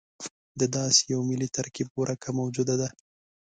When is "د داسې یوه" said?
0.59-1.23